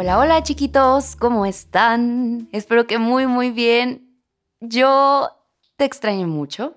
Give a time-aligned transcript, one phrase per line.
[0.00, 2.48] Hola, hola chiquitos, ¿cómo están?
[2.52, 4.22] Espero que muy, muy bien.
[4.60, 5.28] Yo
[5.74, 6.76] te extraño mucho.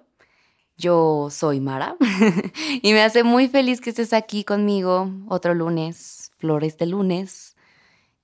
[0.76, 1.98] Yo soy Mara
[2.82, 7.56] y me hace muy feliz que estés aquí conmigo otro lunes, flores de lunes.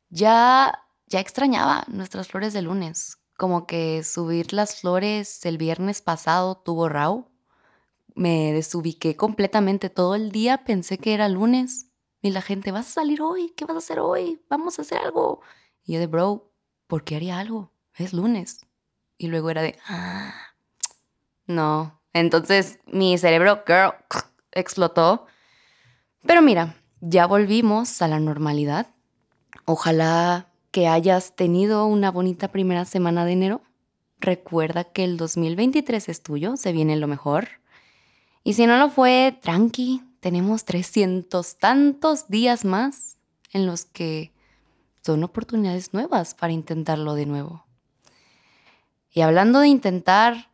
[0.09, 3.19] Ya, ya extrañaba nuestras flores de lunes.
[3.37, 7.29] Como que subir las flores el viernes pasado tuvo raw.
[8.15, 11.86] Me desubiqué completamente todo el día, pensé que era lunes
[12.27, 13.53] y la gente, ¿vas a salir hoy?
[13.55, 14.41] ¿Qué vas a hacer hoy?
[14.49, 15.41] Vamos a hacer algo.
[15.83, 16.51] Y yo de, bro,
[16.85, 17.71] ¿por qué haría algo?
[17.95, 18.59] Es lunes.
[19.17, 20.33] Y luego era de, ah,
[21.45, 22.01] no.
[22.13, 23.93] Entonces mi cerebro, girl,
[24.51, 25.25] explotó.
[26.25, 28.87] Pero mira, ya volvimos a la normalidad.
[29.65, 33.61] Ojalá que hayas tenido una bonita primera semana de enero.
[34.19, 37.47] Recuerda que el 2023 es tuyo, se viene lo mejor.
[38.43, 43.15] Y si no lo fue, tranqui, tenemos 300 tantos días más
[43.53, 44.33] en los que
[45.01, 47.65] son oportunidades nuevas para intentarlo de nuevo.
[49.09, 50.51] Y hablando de intentar,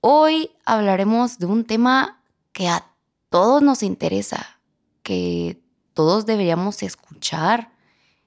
[0.00, 2.20] hoy hablaremos de un tema
[2.50, 2.84] que a
[3.28, 4.58] todos nos interesa,
[5.04, 5.62] que
[5.94, 7.70] todos deberíamos escuchar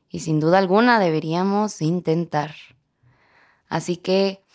[0.10, 2.56] y sin duda alguna deberíamos intentar.
[3.68, 4.46] Así que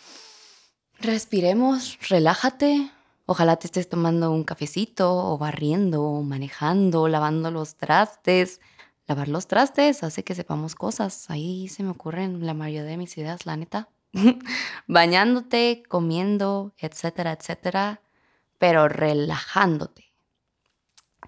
[0.97, 2.89] respiremos, relájate,
[3.25, 8.61] Ojalá te estés tomando un cafecito o barriendo o manejando, lavando los trastes.
[9.07, 11.29] Lavar los trastes hace que sepamos cosas.
[11.29, 13.89] Ahí se me ocurren la mayoría de mis ideas, la neta.
[14.87, 18.01] Bañándote, comiendo, etcétera, etcétera,
[18.57, 20.11] pero relajándote.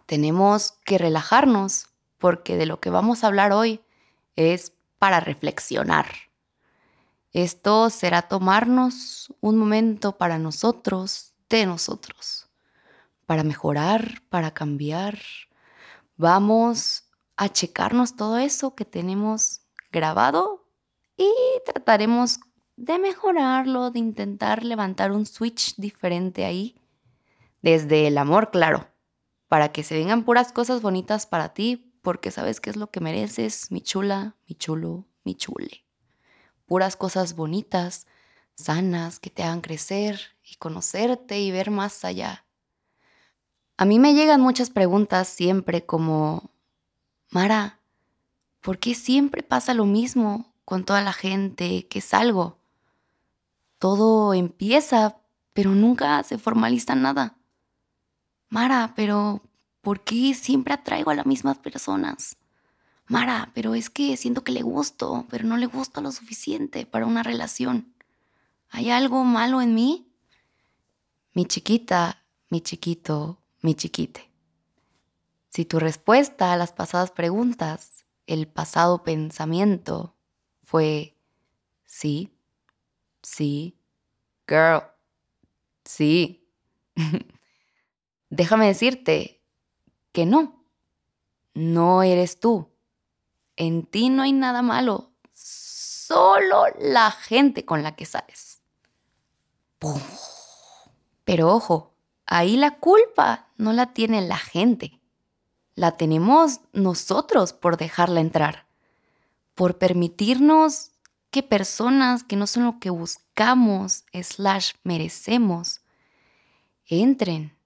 [0.05, 3.81] Tenemos que relajarnos porque de lo que vamos a hablar hoy
[4.35, 6.07] es para reflexionar.
[7.31, 12.49] Esto será tomarnos un momento para nosotros, de nosotros
[13.25, 15.19] para mejorar, para cambiar.
[16.17, 20.67] Vamos a checarnos todo eso que tenemos grabado
[21.17, 21.31] y
[21.65, 22.39] trataremos
[22.75, 26.79] de mejorarlo, de intentar levantar un switch diferente ahí,
[27.61, 28.87] desde el amor, claro,
[29.47, 32.99] para que se vengan puras cosas bonitas para ti, porque sabes qué es lo que
[32.99, 35.85] mereces, mi chula, mi chulo, mi chule.
[36.65, 38.07] Puras cosas bonitas,
[38.55, 42.45] sanas, que te hagan crecer y conocerte y ver más allá.
[43.77, 46.51] A mí me llegan muchas preguntas siempre como,
[47.31, 47.79] Mara,
[48.61, 52.59] ¿por qué siempre pasa lo mismo con toda la gente que salgo?
[53.79, 55.17] Todo empieza,
[55.53, 57.35] pero nunca se formaliza nada.
[58.49, 59.41] Mara, pero
[59.81, 62.37] ¿por qué siempre atraigo a las mismas personas?
[63.07, 67.05] Mara, pero es que siento que le gusto, pero no le gusto lo suficiente para
[67.05, 67.93] una relación.
[68.69, 70.07] ¿Hay algo malo en mí?
[71.33, 74.29] Mi chiquita, mi chiquito, mi chiquite.
[75.49, 80.15] Si tu respuesta a las pasadas preguntas, el pasado pensamiento
[80.61, 81.17] fue
[81.85, 82.37] sí,
[83.23, 83.79] sí,
[84.47, 84.83] girl,
[85.83, 86.47] sí,
[88.29, 89.41] déjame decirte
[90.11, 90.63] que no,
[91.55, 92.69] no eres tú.
[93.55, 98.61] En ti no hay nada malo, solo la gente con la que sales.
[101.23, 101.93] Pero ojo,
[102.25, 104.99] ahí la culpa no la tiene la gente.
[105.75, 108.67] La tenemos nosotros por dejarla entrar,
[109.55, 110.91] por permitirnos
[111.31, 115.81] que personas que no son lo que buscamos, slash merecemos,
[116.85, 117.57] entren,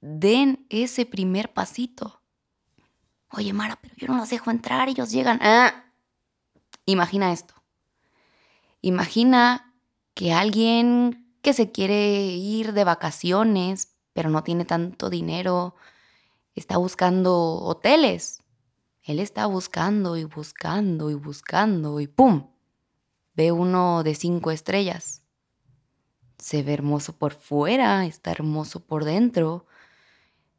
[0.00, 2.22] den ese primer pasito.
[3.28, 5.38] Oye, Mara, pero yo no los dejo entrar, ellos llegan.
[5.42, 5.84] Ah,
[6.86, 7.54] imagina esto.
[8.80, 9.74] Imagina
[10.14, 15.76] que alguien que se quiere ir de vacaciones, pero no tiene tanto dinero,
[16.56, 18.42] está buscando hoteles.
[19.02, 22.48] Él está buscando y buscando y buscando y ¡pum!
[23.34, 25.22] Ve uno de cinco estrellas.
[26.38, 29.66] Se ve hermoso por fuera, está hermoso por dentro.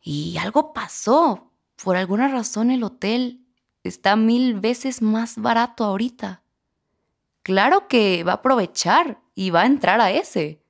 [0.02, 1.52] Y algo pasó.
[1.84, 3.46] Por alguna razón el hotel
[3.84, 6.44] está mil veces más barato ahorita.
[7.42, 10.65] Claro que va a aprovechar y va a entrar a ese.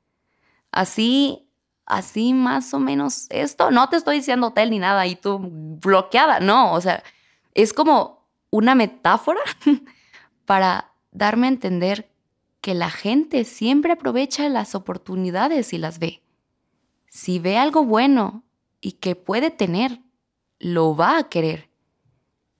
[0.75, 1.47] Así,
[1.85, 3.71] así más o menos esto.
[3.71, 7.01] No te estoy diciendo hotel ni nada y tú bloqueada, no, o sea,
[7.53, 9.39] es como una metáfora
[10.45, 12.11] para darme a entender
[12.59, 16.21] que la gente siempre aprovecha las oportunidades y las ve.
[17.07, 18.43] Si ve algo bueno
[18.81, 20.01] y que puede tener,
[20.59, 21.69] lo va a querer.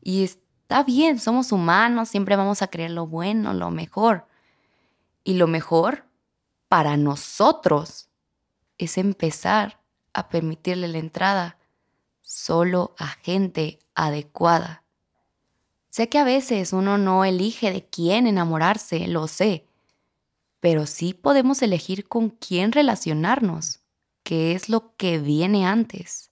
[0.01, 4.25] Y está bien, somos humanos, siempre vamos a querer lo bueno, lo mejor.
[5.25, 6.04] Y lo mejor
[6.75, 8.09] para nosotros
[8.77, 9.79] es empezar
[10.11, 11.57] a permitirle la entrada
[12.21, 14.83] solo a gente adecuada.
[15.89, 19.65] Sé que a veces uno no elige de quién enamorarse, lo sé,
[20.59, 23.79] pero sí podemos elegir con quién relacionarnos,
[24.23, 26.29] que es lo que viene antes.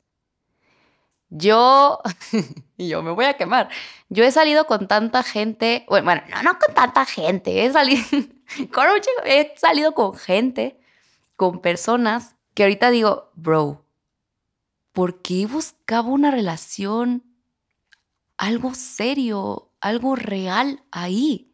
[1.29, 2.01] Yo,
[2.77, 3.69] y yo me voy a quemar,
[4.09, 8.03] yo he salido con tanta gente, bueno, no, no con tanta gente, he salido
[8.73, 8.87] con,
[9.25, 10.79] he salido con gente,
[11.35, 13.85] con personas que ahorita digo, bro,
[14.91, 17.23] ¿por qué buscaba una relación,
[18.37, 21.49] algo serio, algo real ahí?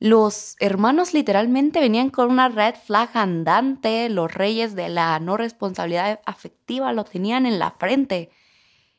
[0.00, 6.20] Los hermanos literalmente venían con una red flag andante, los reyes de la no responsabilidad
[6.24, 8.30] afectiva lo tenían en la frente.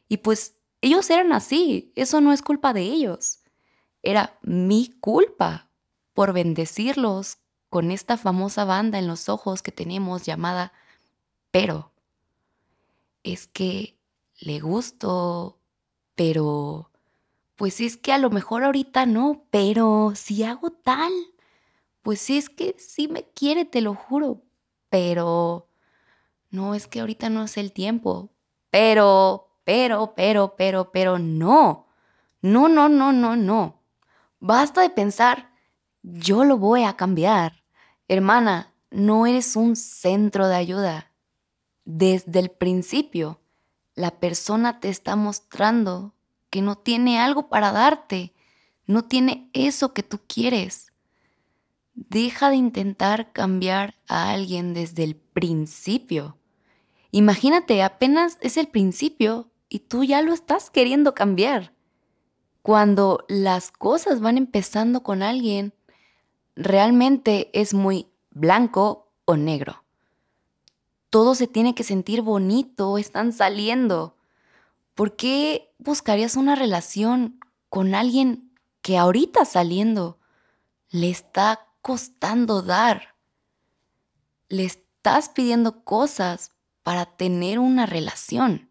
[0.09, 3.39] Y pues ellos eran así, eso no es culpa de ellos.
[4.03, 5.68] Era mi culpa
[6.19, 7.37] por bendecirlos
[7.69, 10.73] con esta famosa banda en los ojos que tenemos llamada
[11.49, 11.93] pero.
[13.23, 13.97] Es que
[14.37, 15.59] le gusto,
[16.15, 16.91] pero
[17.55, 21.13] pues es que a lo mejor ahorita no, pero si hago tal,
[22.01, 24.41] pues es que sí me quiere, te lo juro,
[24.89, 25.69] pero
[26.49, 28.29] no es que ahorita no es el tiempo,
[28.69, 31.87] pero, pero, pero, pero, pero no,
[32.41, 33.79] no, no, no, no, no.
[34.41, 35.48] Basta de pensar,
[36.13, 37.63] yo lo voy a cambiar.
[38.07, 41.11] Hermana, no eres un centro de ayuda.
[41.85, 43.39] Desde el principio,
[43.95, 46.13] la persona te está mostrando
[46.49, 48.33] que no tiene algo para darte,
[48.85, 50.91] no tiene eso que tú quieres.
[51.93, 56.37] Deja de intentar cambiar a alguien desde el principio.
[57.11, 61.73] Imagínate, apenas es el principio y tú ya lo estás queriendo cambiar.
[62.61, 65.73] Cuando las cosas van empezando con alguien,
[66.55, 69.83] realmente es muy blanco o negro.
[71.09, 74.15] Todo se tiene que sentir bonito, están saliendo.
[74.93, 78.51] ¿Por qué buscarías una relación con alguien
[78.81, 80.19] que ahorita saliendo
[80.89, 83.15] le está costando dar?
[84.49, 86.51] Le estás pidiendo cosas
[86.83, 88.69] para tener una relación.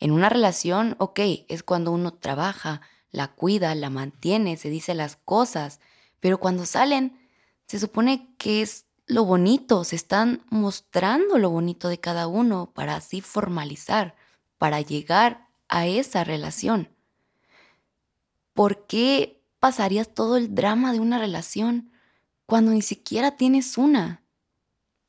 [0.00, 2.80] En una relación, ok, es cuando uno trabaja,
[3.10, 5.80] la cuida, la mantiene, se dice las cosas,
[6.20, 7.18] pero cuando salen,
[7.66, 12.96] se supone que es lo bonito, se están mostrando lo bonito de cada uno para
[12.96, 14.14] así formalizar
[14.60, 16.94] para llegar a esa relación.
[18.52, 21.90] ¿Por qué pasarías todo el drama de una relación
[22.44, 24.22] cuando ni siquiera tienes una?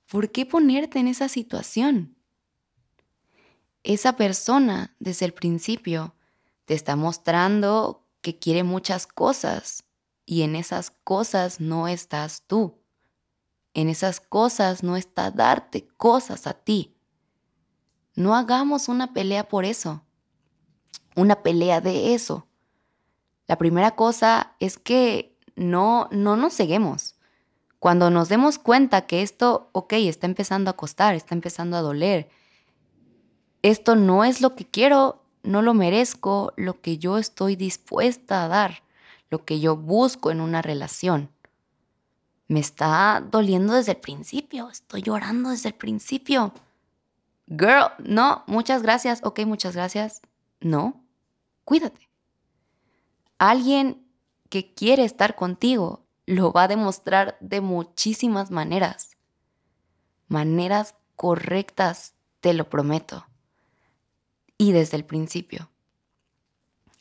[0.10, 2.16] ¿Por qué ponerte en esa situación?
[3.84, 6.16] Esa persona desde el principio
[6.66, 9.84] te está mostrando que quiere muchas cosas
[10.26, 12.80] y en esas cosas no estás tú.
[13.74, 16.96] En esas cosas no está darte cosas a ti.
[18.16, 20.04] No hagamos una pelea por eso,
[21.16, 22.48] una pelea de eso.
[23.48, 27.16] La primera cosa es que no, no nos ceguemos.
[27.80, 32.30] Cuando nos demos cuenta que esto, ok, está empezando a costar, está empezando a doler,
[33.64, 38.48] esto no es lo que quiero, no lo merezco, lo que yo estoy dispuesta a
[38.48, 38.84] dar,
[39.32, 41.32] lo que yo busco en una relación.
[42.48, 46.54] Me está doliendo desde el principio, estoy llorando desde el principio.
[47.48, 49.22] Girl, no, muchas gracias.
[49.24, 50.22] Ok, muchas gracias.
[50.60, 51.02] No,
[51.64, 52.10] cuídate.
[53.40, 54.06] Alguien
[54.50, 59.18] que quiere estar contigo lo va a demostrar de muchísimas maneras.
[60.28, 63.26] Maneras correctas, te lo prometo.
[64.58, 65.72] Y desde el principio.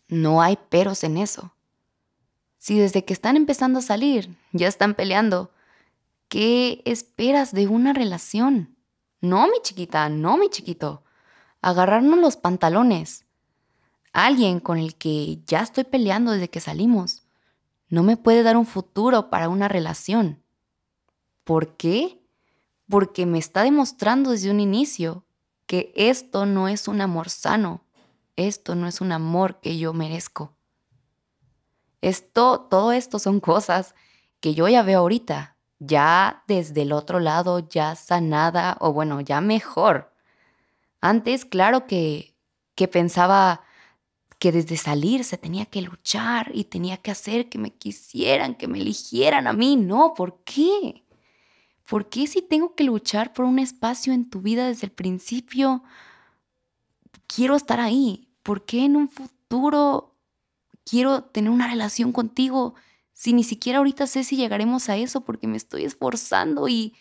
[0.09, 1.52] No hay peros en eso.
[2.61, 5.50] Si desde que están empezando a salir ya están peleando,
[6.29, 8.76] ¿qué esperas de una relación?
[9.23, 11.02] No, mi chiquita, no, mi chiquito.
[11.62, 13.25] Agarrarnos los pantalones.
[14.12, 17.23] Alguien con el que ya estoy peleando desde que salimos
[17.88, 20.43] no me puede dar un futuro para una relación.
[21.45, 22.23] ¿Por qué?
[22.90, 25.25] Porque me está demostrando desde un inicio
[25.64, 27.85] que esto no es un amor sano,
[28.37, 30.60] esto no es un amor que yo merezco.
[32.00, 33.95] Esto, todo esto son cosas
[34.40, 39.40] que yo ya veo ahorita, ya desde el otro lado, ya sanada o bueno, ya
[39.40, 40.12] mejor.
[41.00, 42.35] Antes, claro que,
[42.75, 43.62] que pensaba
[44.38, 48.69] que desde salir se tenía que luchar y tenía que hacer que me quisieran, que
[48.69, 49.76] me eligieran a mí.
[49.76, 51.04] No, ¿por qué?
[51.87, 55.83] ¿Por qué si tengo que luchar por un espacio en tu vida desde el principio?
[57.26, 58.28] Quiero estar ahí.
[58.42, 60.10] ¿Por qué en un futuro
[60.84, 62.75] quiero tener una relación contigo
[63.12, 66.94] si ni siquiera ahorita sé si llegaremos a eso porque me estoy esforzando y,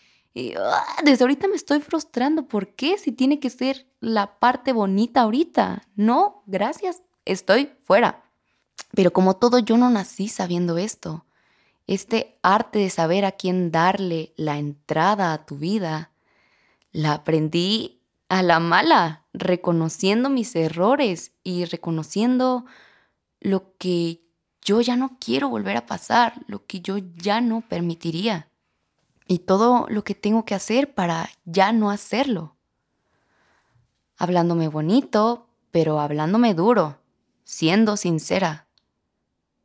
[0.58, 2.46] ah, desde ahorita me estoy frustrando.
[2.46, 2.98] ¿Por qué?
[2.98, 5.88] Si tiene que ser la parte bonita ahorita.
[5.96, 8.22] No, gracias, estoy fuera.
[8.92, 11.24] Pero como todo, yo no nací sabiendo esto.
[11.86, 16.10] Este arte de saber a quién darle la entrada a tu vida,
[16.92, 22.66] la aprendí a la mala, reconociendo mis errores y reconociendo
[23.40, 24.22] lo que
[24.62, 28.50] yo ya no quiero volver a pasar, lo que yo ya no permitiría
[29.26, 32.56] y todo lo que tengo que hacer para ya no hacerlo.
[34.16, 37.00] Hablándome bonito, pero hablándome duro,
[37.44, 38.68] siendo sincera.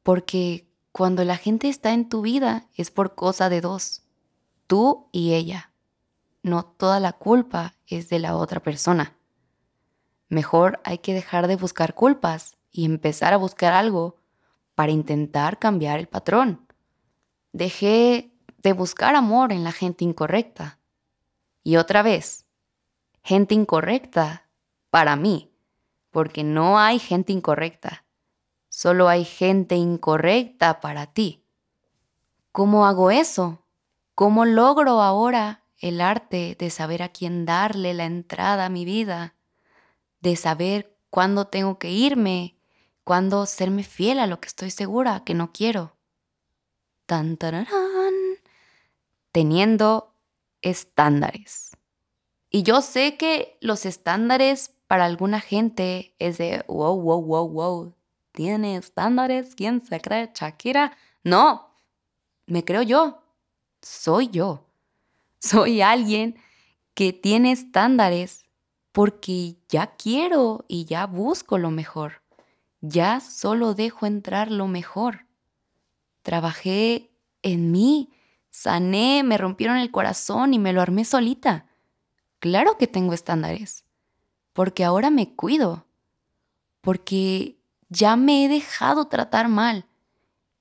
[0.03, 4.03] Porque cuando la gente está en tu vida es por cosa de dos,
[4.67, 5.74] tú y ella.
[6.44, 9.17] No toda la culpa es de la otra persona.
[10.29, 14.17] Mejor hay que dejar de buscar culpas y empezar a buscar algo
[14.75, 16.67] para intentar cambiar el patrón.
[17.53, 20.77] Dejé de buscar amor en la gente incorrecta.
[21.63, 22.46] Y otra vez,
[23.24, 24.50] gente incorrecta
[24.89, 25.53] para mí,
[26.12, 28.03] porque no hay gente incorrecta,
[28.67, 31.46] solo hay gente incorrecta para ti.
[32.51, 33.63] ¿Cómo hago eso?
[34.15, 39.34] ¿Cómo logro ahora el arte de saber a quién darle la entrada a mi vida?
[40.20, 42.55] De saber cuándo tengo que irme,
[43.06, 45.96] cuándo serme fiel a lo que estoy segura que no quiero.
[47.06, 47.38] Tan,
[49.32, 50.14] teniendo
[50.62, 51.72] estándares.
[52.50, 57.94] Y yo sé que los estándares para alguna gente es de, wow, wow, wow, wow,
[58.32, 59.56] ¿tiene estándares?
[59.56, 60.98] ¿Quién se cree Shakira?
[61.24, 61.70] No,
[62.48, 63.22] me creo yo,
[63.82, 64.66] soy yo.
[65.40, 66.40] Soy alguien
[66.96, 68.46] que tiene estándares
[68.92, 72.25] porque ya quiero y ya busco lo mejor.
[72.88, 75.25] Ya solo dejo entrar lo mejor.
[76.22, 77.10] Trabajé
[77.42, 78.12] en mí
[78.51, 81.65] sané, me rompieron el corazón y me lo armé solita.
[82.38, 83.86] Claro que tengo estándares,
[84.54, 85.88] porque ahora me cuido,
[86.82, 87.58] porque
[87.89, 89.88] ya me he dejado tratar mal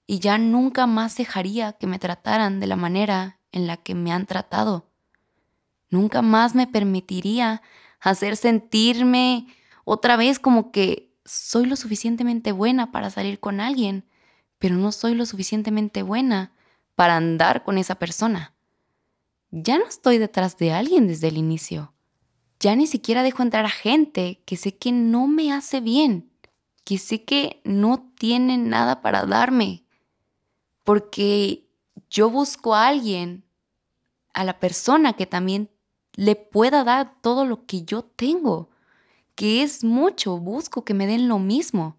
[0.06, 4.12] y ya nunca más dejaría que me trataran de la manera en la que me
[4.12, 4.90] han tratado.
[5.90, 7.60] Nunca más me permitiría
[8.00, 9.46] hacer sentirme
[9.84, 14.04] otra vez como que soy lo suficientemente buena para salir con alguien,
[14.58, 16.52] pero no soy lo suficientemente buena
[16.94, 18.54] para andar con esa persona.
[19.50, 21.92] Ya no estoy detrás de alguien desde el inicio.
[22.60, 26.30] Ya ni siquiera dejo entrar a gente que sé que no me hace bien,
[26.84, 29.84] que sé que no tiene nada para darme.
[30.82, 31.68] Porque
[32.10, 33.44] yo busco a alguien,
[34.32, 35.70] a la persona que también
[36.14, 38.70] le pueda dar todo lo que yo tengo,
[39.34, 41.96] que es mucho, busco que me den lo mismo.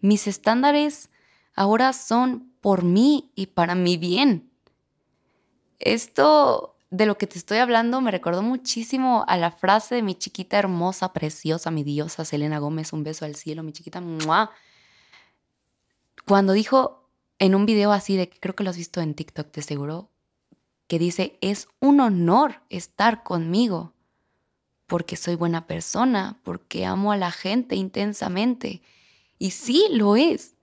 [0.00, 1.10] Mis estándares
[1.54, 4.50] ahora son por mí y para mi bien.
[5.78, 10.14] Esto de lo que te estoy hablando me recordó muchísimo a la frase de mi
[10.14, 14.02] chiquita hermosa, preciosa, mi diosa Selena Gómez, un beso al cielo, mi chiquita.
[16.26, 19.50] Cuando dijo en un video así de que creo que lo has visto en TikTok,
[19.50, 20.10] te seguro,
[20.86, 23.92] que dice, es un honor estar conmigo,
[24.86, 28.82] porque soy buena persona, porque amo a la gente intensamente.
[29.38, 30.54] Y sí, lo es.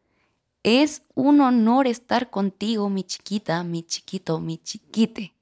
[0.63, 5.33] Es un honor estar contigo, mi chiquita, mi chiquito, mi chiquite.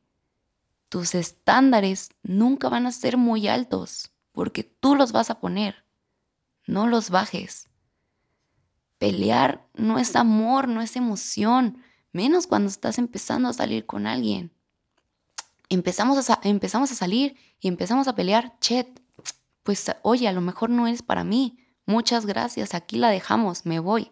[0.89, 5.85] Tus estándares nunca van a ser muy altos porque tú los vas a poner.
[6.65, 7.69] No los bajes.
[8.97, 14.51] Pelear no es amor, no es emoción, menos cuando estás empezando a salir con alguien.
[15.71, 19.01] Empezamos a, empezamos a salir y empezamos a pelear, chet,
[19.63, 21.59] pues oye, a lo mejor no es para mí.
[21.85, 24.11] Muchas gracias, aquí la dejamos, me voy.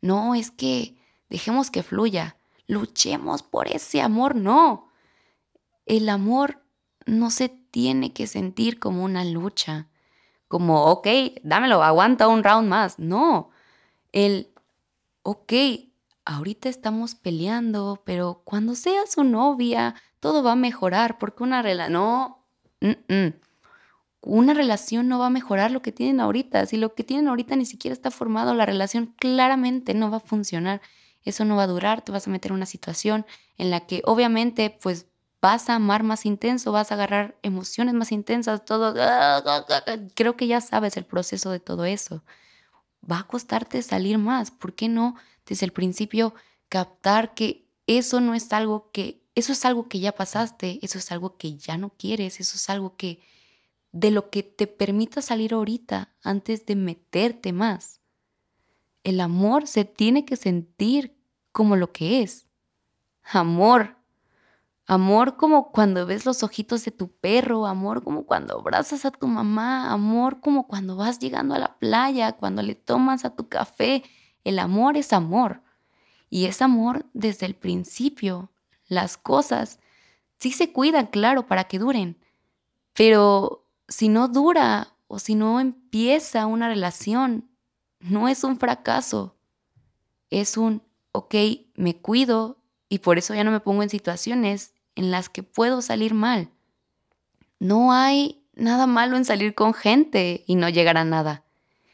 [0.00, 0.96] No, es que
[1.28, 4.90] dejemos que fluya, luchemos por ese amor, no.
[5.84, 6.64] El amor
[7.06, 9.88] no se tiene que sentir como una lucha,
[10.48, 11.06] como, ok,
[11.44, 12.98] dámelo, aguanta un round más.
[12.98, 13.50] No,
[14.10, 14.52] el,
[15.22, 15.52] ok,
[16.24, 19.94] ahorita estamos peleando, pero cuando sea su novia,
[20.26, 22.44] todo va a mejorar, porque una relación, no,
[24.22, 26.66] una relación no va a mejorar lo que tienen ahorita.
[26.66, 30.20] Si lo que tienen ahorita ni siquiera está formado, la relación claramente no va a
[30.20, 30.80] funcionar.
[31.22, 33.24] Eso no va a durar, te vas a meter en una situación
[33.56, 35.06] en la que obviamente pues
[35.40, 38.94] vas a amar más intenso, vas a agarrar emociones más intensas, todo.
[40.16, 42.24] Creo que ya sabes el proceso de todo eso.
[43.08, 44.50] Va a costarte salir más.
[44.50, 45.14] ¿Por qué no
[45.46, 46.34] desde el principio
[46.68, 51.12] captar que eso no es algo que, eso es algo que ya pasaste, eso es
[51.12, 53.20] algo que ya no quieres, eso es algo que
[53.92, 58.00] de lo que te permita salir ahorita antes de meterte más.
[59.04, 61.16] El amor se tiene que sentir
[61.52, 62.46] como lo que es.
[63.22, 63.96] Amor.
[64.86, 69.26] Amor como cuando ves los ojitos de tu perro, amor como cuando abrazas a tu
[69.26, 74.02] mamá, amor como cuando vas llegando a la playa, cuando le tomas a tu café
[74.44, 75.62] El amor es amor.
[76.30, 78.50] Y es amor desde el principio.
[78.88, 79.78] Las cosas
[80.38, 82.18] sí se cuidan, claro, para que duren.
[82.92, 87.48] Pero si no dura o si no empieza una relación,
[88.00, 89.36] no es un fracaso.
[90.30, 91.34] Es un, ok,
[91.74, 95.82] me cuido y por eso ya no me pongo en situaciones en las que puedo
[95.82, 96.50] salir mal.
[97.58, 101.44] No hay nada malo en salir con gente y no llegar a nada.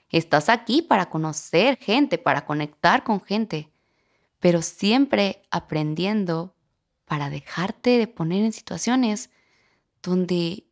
[0.08, 3.72] Estás aquí para conocer gente, para conectar con gente,
[4.40, 6.54] pero siempre aprendiendo
[7.04, 9.30] para dejarte de poner en situaciones
[10.02, 10.66] donde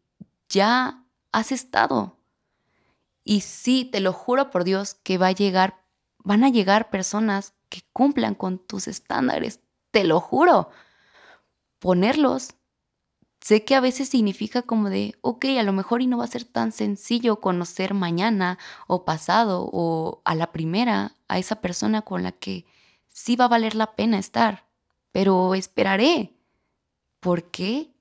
[0.48, 2.18] ya has estado.
[3.24, 5.84] Y sí, te lo juro por Dios que va a llegar,
[6.18, 9.60] van a llegar personas que cumplan con tus estándares,
[9.90, 10.70] te lo juro.
[11.78, 12.54] Ponerlos
[13.40, 16.28] Sé que a veces significa como de, ok, a lo mejor y no va a
[16.28, 22.22] ser tan sencillo conocer mañana o pasado o a la primera a esa persona con
[22.22, 22.66] la que
[23.08, 24.66] sí va a valer la pena estar,
[25.12, 26.34] pero esperaré.
[27.20, 27.92] ¿Por qué?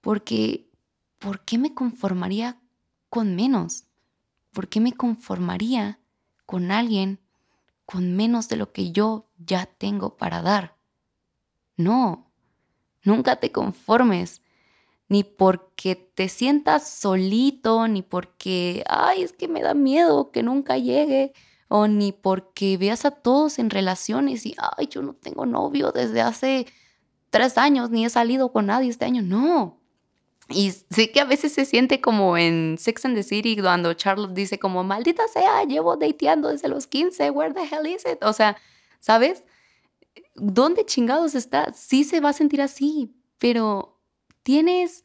[0.00, 0.70] Porque,
[1.18, 2.60] ¿por qué me conformaría
[3.08, 3.84] con menos?
[4.52, 5.98] ¿Por qué me conformaría
[6.44, 7.20] con alguien
[7.84, 10.76] con menos de lo que yo ya tengo para dar?
[11.76, 12.30] No,
[13.02, 14.42] nunca te conformes
[15.08, 20.78] ni porque te sientas solito, ni porque, ay, es que me da miedo que nunca
[20.78, 21.32] llegue,
[21.68, 26.20] o ni porque veas a todos en relaciones y, ay, yo no tengo novio desde
[26.20, 26.66] hace
[27.30, 29.80] tres años, ni he salido con nadie este año, no.
[30.48, 34.32] Y sé que a veces se siente como en Sex and the City cuando Charlotte
[34.32, 38.22] dice como, maldita sea, llevo dateando desde los 15, where the hell is it?
[38.22, 38.56] O sea,
[39.00, 39.44] ¿sabes?
[40.36, 41.72] ¿Dónde chingados está?
[41.72, 43.98] Sí se va a sentir así, pero
[44.44, 45.02] tienes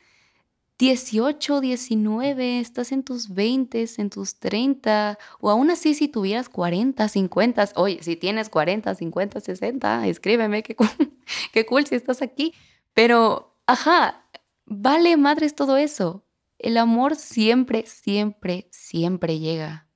[0.81, 7.07] 18, 19, estás en tus 20, en tus 30, o aún así si tuvieras 40,
[7.07, 10.89] 50, oye, si tienes 40, 50, 60, escríbeme, qué cool,
[11.53, 12.55] qué cool si estás aquí.
[12.95, 14.25] Pero, ajá,
[14.65, 16.25] vale madres todo eso.
[16.57, 19.87] El amor siempre, siempre, siempre llega.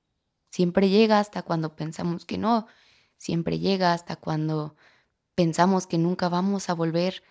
[0.50, 2.68] Siempre llega hasta cuando pensamos que no.
[3.16, 4.76] Siempre llega hasta cuando
[5.34, 7.24] pensamos que nunca vamos a volver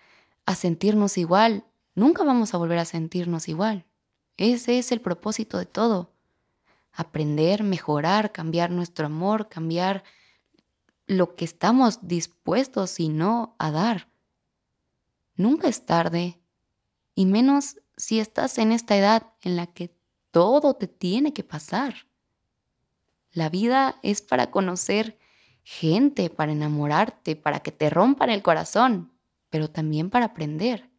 [0.44, 1.64] a sentirnos igual
[1.96, 3.84] nunca vamos a volver a sentirnos igual.
[4.36, 6.12] Ese es el propósito de todo.
[6.92, 10.04] Aprender, mejorar, cambiar nuestro amor, cambiar
[11.06, 14.08] lo que estamos dispuestos y no a dar.
[15.34, 16.38] Nunca es tarde,
[17.14, 19.94] y menos si estás en esta edad en la que
[20.30, 22.06] todo te tiene que pasar.
[23.32, 25.18] La vida es para conocer
[25.62, 29.12] gente, para enamorarte, para que te rompan el corazón,
[29.50, 30.95] pero también para aprender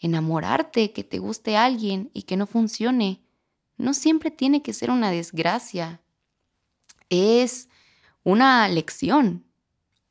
[0.00, 3.22] enamorarte, que te guste alguien y que no funcione,
[3.76, 6.00] no siempre tiene que ser una desgracia.
[7.08, 7.68] Es
[8.22, 9.44] una lección.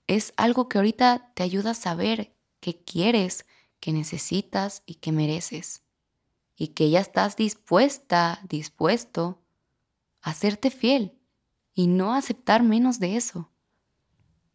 [0.08, 3.45] Es algo que ahorita te ayuda a saber que quieres,
[3.80, 5.84] que necesitas y que mereces.
[6.56, 9.41] Y que ya estás dispuesta, dispuesto
[10.21, 11.17] a serte fiel
[11.74, 13.52] y no aceptar menos de eso.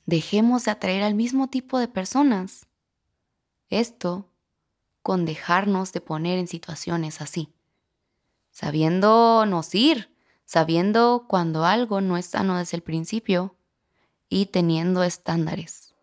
[0.06, 2.66] Dejemos de atraer al mismo tipo de personas.
[3.68, 4.29] Esto
[5.02, 7.48] con dejarnos de poner en situaciones así,
[8.50, 13.56] sabiéndonos ir, sabiendo cuando algo no es sano desde el principio
[14.28, 15.94] y teniendo estándares.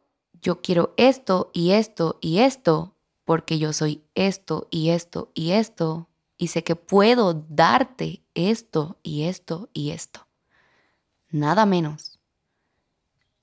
[0.41, 6.07] Yo quiero esto y esto y esto porque yo soy esto y esto y esto
[6.37, 10.27] y sé que puedo darte esto y esto y esto.
[11.29, 12.19] Nada menos.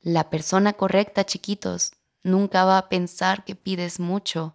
[0.00, 4.54] La persona correcta, chiquitos, nunca va a pensar que pides mucho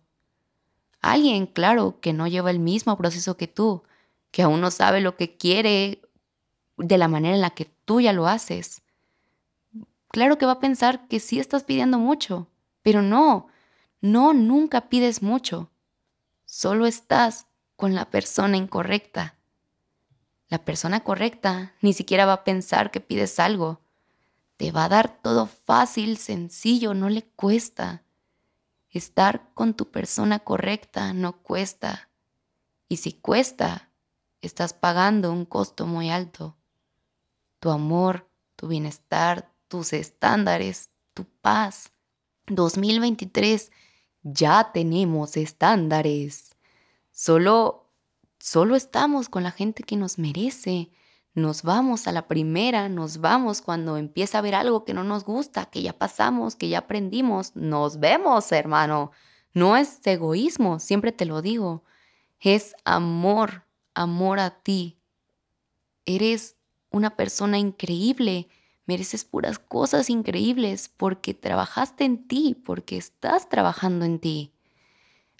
[1.01, 3.83] Alguien, claro, que no lleva el mismo proceso que tú,
[4.31, 6.01] que aún no sabe lo que quiere
[6.77, 8.81] de la manera en la que tú ya lo haces.
[10.09, 12.47] Claro que va a pensar que sí estás pidiendo mucho,
[12.81, 13.47] pero no,
[14.01, 15.69] no, nunca pides mucho.
[16.45, 19.35] Solo estás con la persona incorrecta.
[20.47, 23.81] La persona correcta ni siquiera va a pensar que pides algo.
[24.57, 28.03] Te va a dar todo fácil, sencillo, no le cuesta.
[28.89, 32.09] Estar con tu persona correcta no cuesta.
[32.87, 33.91] Y si cuesta,
[34.41, 36.57] estás pagando un costo muy alto.
[37.59, 41.91] Tu amor, tu bienestar, tus estándares, tu paz.
[42.47, 43.71] 2023,
[44.23, 46.55] ya tenemos estándares.
[47.11, 47.91] Solo,
[48.39, 50.91] solo estamos con la gente que nos merece,
[51.39, 55.23] nos vamos a la primera, nos vamos cuando empieza a haber algo que no nos
[55.23, 59.11] gusta, que ya pasamos, que ya aprendimos, nos vemos, hermano.
[59.53, 61.83] No es egoísmo, siempre te lo digo,
[62.39, 64.99] es amor, amor a ti.
[66.05, 66.55] Eres
[66.91, 68.47] una persona increíble,
[68.89, 74.51] Mereces puras cosas increíbles porque trabajaste en ti, porque estás trabajando en ti.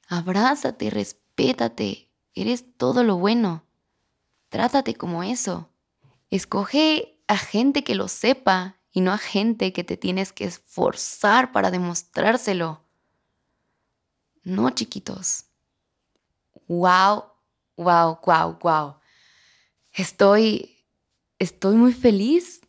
[0.08, 3.64] Abrázate, respétate, eres todo lo bueno.
[4.50, 5.68] Trátate como eso.
[6.30, 11.52] Escoge a gente que lo sepa y no a gente que te tienes que esforzar
[11.52, 12.84] para demostrárselo.
[14.44, 15.46] No, chiquitos.
[16.68, 17.24] Wow,
[17.78, 18.96] wow, wow, wow.
[19.92, 20.86] Estoy,
[21.39, 22.62] estoy muy feliz.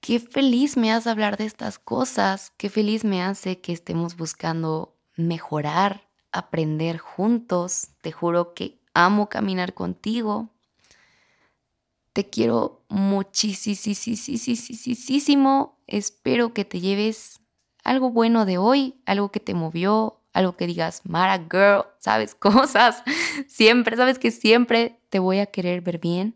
[0.00, 2.52] Qué feliz me hace hablar de estas cosas.
[2.56, 7.88] Qué feliz me hace que estemos buscando mejorar, aprender juntos.
[8.00, 10.50] Te juro que amo caminar contigo.
[12.18, 13.78] Te quiero muchísimo.
[15.86, 17.40] Espero que te lleves
[17.84, 23.04] algo bueno de hoy, algo que te movió, algo que digas, Mara girl, sabes cosas.
[23.46, 26.34] Siempre, sabes que siempre te voy a querer ver bien.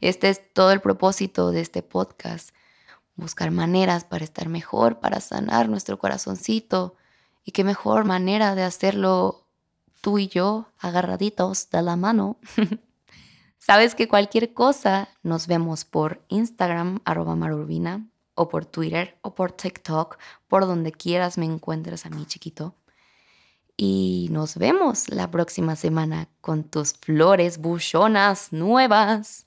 [0.00, 2.50] Este es todo el propósito de este podcast.
[3.14, 6.96] Buscar maneras para estar mejor, para sanar nuestro corazoncito.
[7.44, 9.46] Y qué mejor manera de hacerlo
[10.00, 12.40] tú y yo agarraditos de la mano.
[13.64, 19.52] Sabes que cualquier cosa nos vemos por Instagram, arroba marurbina, o por Twitter, o por
[19.52, 22.74] TikTok, por donde quieras me encuentres a mí, chiquito.
[23.76, 29.46] Y nos vemos la próxima semana con tus flores buchonas nuevas.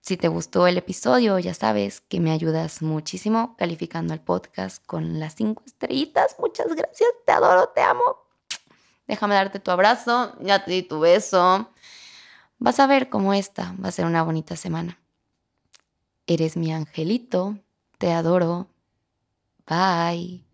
[0.00, 5.20] Si te gustó el episodio, ya sabes que me ayudas muchísimo calificando el podcast con
[5.20, 6.34] las cinco estrellitas.
[6.40, 8.02] Muchas gracias, te adoro, te amo.
[9.06, 11.68] Déjame darte tu abrazo, ya te di tu beso.
[12.62, 15.00] Vas a ver cómo esta va a ser una bonita semana.
[16.28, 17.58] Eres mi angelito,
[17.98, 18.68] te adoro.
[19.66, 20.51] Bye.